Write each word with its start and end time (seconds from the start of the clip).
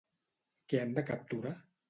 Què 0.73 0.81
han 0.85 0.97
de 0.97 1.05
capturar? 1.11 1.55